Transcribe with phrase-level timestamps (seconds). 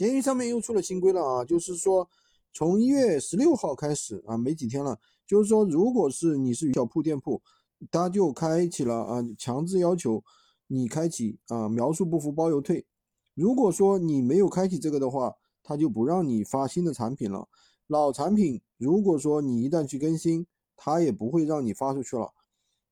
[0.00, 2.08] 闲鱼上面又出了新规了啊，就是说
[2.54, 7.42] 从一月十六号开始啊，没几天了，就是说如果是你是小铺店铺，
[7.90, 10.24] 他就开启了啊，强制要求
[10.68, 12.86] 你开启啊，描述不符包邮退。
[13.34, 17.46] 如果说你没有开启这个的话，他就不让你发新的产品了。
[17.86, 20.46] 老产品如果说你一旦去更新，
[20.76, 22.32] 他也不会让你发出去了。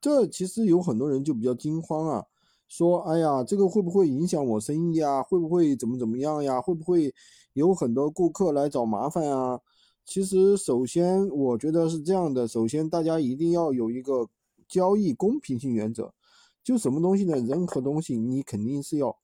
[0.00, 2.26] 这其实有很多人就比较惊慌啊。
[2.72, 5.22] 说，哎呀，这个会不会影响我生意啊？
[5.22, 6.58] 会不会怎么怎么样呀？
[6.58, 7.14] 会不会
[7.52, 9.60] 有很多顾客来找麻烦啊？
[10.06, 14.26] 其实，首先我觉得是这样的，首先大家一定要有一个
[14.66, 16.14] 交易公平性原则。
[16.64, 17.38] 就什么东西呢？
[17.40, 19.18] 任何东西你肯定是要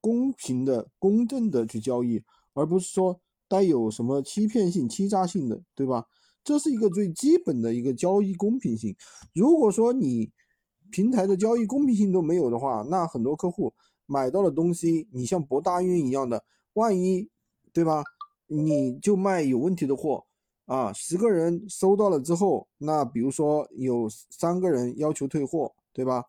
[0.00, 2.22] 公平的、公正的去交易，
[2.54, 6.06] 而不是说带有什么欺骗性、欺诈性的，对吧？
[6.42, 8.96] 这是一个最基本的一个交易公平性。
[9.34, 10.30] 如果说你，
[10.90, 13.72] 平台的交易公平性都没有的话，那很多客户
[14.06, 16.44] 买到的东西，你像博大运一样的，
[16.74, 17.28] 万一，
[17.72, 18.02] 对吧？
[18.46, 20.24] 你就卖有问题的货
[20.66, 26.24] 啊，十个人收到了之后，那比如说有三个人要求退货，对吧？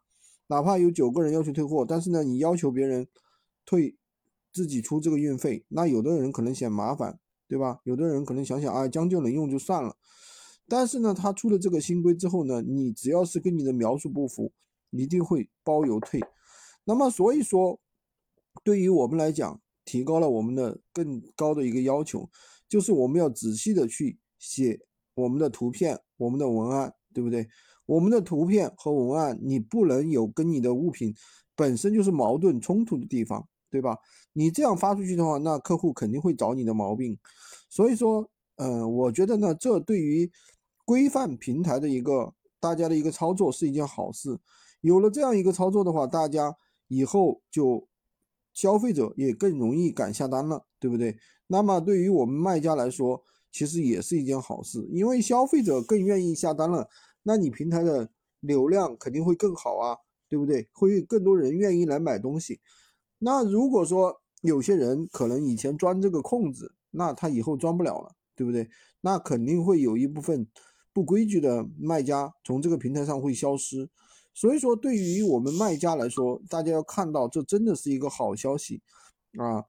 [0.48, 3.08] 哪怕有九个人要求退货，但是呢，你要求别人
[3.66, 3.96] 退，
[4.54, 7.80] 自己出这个运费，那有的人可能嫌麻烦，对吧？
[7.86, 9.96] 有的人可能想想啊，将就能用就算了。
[10.72, 14.50] 但是呢，他出了这个新规之后呢，你只要是跟你的描述不符，
[14.92, 16.18] 一定会包邮退。
[16.86, 17.78] 那么所以说，
[18.64, 22.30] 对于我们来讲，提高了我们的更高的一个要求，
[22.70, 24.80] 就是我们要仔细的去写
[25.14, 27.46] 我们的图片、我们的文案，对不对？
[27.86, 31.14] 我们的图片和文案，你不能有跟你的物品
[31.54, 33.98] 本身就是矛盾冲突的地方，对吧？
[34.32, 37.18] 你这样发出去的话，那客户肯定会找你的毛病。
[37.70, 38.26] 所以说，
[38.56, 40.32] 嗯，我觉得呢，这对于
[40.92, 44.38] 规范平台的一个大家的一个操作是一件好事，
[44.82, 46.54] 有了这样一个操作的话，大家
[46.90, 47.88] 以后就
[48.54, 51.18] 消费者也更容易敢下单了，对不对？
[51.48, 56.90] 那么对于我们卖家来说，其实也是一件好事，因为消费者更愿意下单了，
[57.24, 58.10] 那你平台的
[58.42, 59.96] 流量肯定会更好啊，
[60.28, 60.68] 对不对？
[60.74, 62.60] 会更多人愿意来买东西。
[63.20, 68.70] 那如果说有些人可能以前钻这个空子，那他以后钻不了了，对不对？
[69.00, 70.46] 那肯定会有一部分。
[70.94, 73.90] 不规矩的卖家从这个平台上会消失，
[74.34, 78.82] 所以说对于我们卖家来说，大家要看到这真的是一个好消息
[79.38, 79.64] 啊！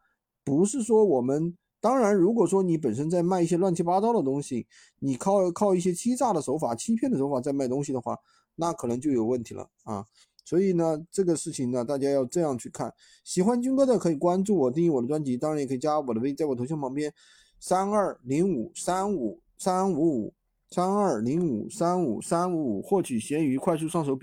[0.44, 4.66] 不是说我们当然，如果说你本身在卖一些乱七八糟的东西，
[4.98, 8.18] 你靠靠一些欺诈的手法、欺骗的手法在卖东西的话，
[8.56, 10.04] 那可能就有问题了啊！
[10.44, 12.92] 所以呢，这个事情呢，大家要这样去看。
[13.22, 17.14] 喜欢军哥的可以关注我、订阅我的专辑，当然也可以加我的微，在我头像旁边
[17.60, 20.34] 三二零五三五三五五。
[20.74, 24.20] 三二零五三五三五五，获取闲鱼快速上手笔。